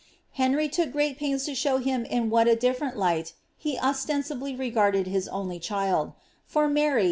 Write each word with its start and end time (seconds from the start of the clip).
Heniy 0.39 0.67
took 0.71 0.91
great 0.91 1.19
pains 1.19 1.45
to 1.45 1.53
show 1.53 1.77
him 1.77 2.05
in 2.05 2.31
what 2.31 2.47
a 2.47 2.55
diflerent 2.55 2.95
light 2.95 3.33
he 3.55 3.77
ostensibly 3.77 4.55
resiarded 4.55 5.05
his 5.05 5.27
only 5.27 5.59
child; 5.59 6.13
for 6.43 6.67
Mary. 6.67 6.99